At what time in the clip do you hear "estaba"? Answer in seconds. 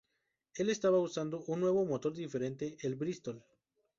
0.71-0.97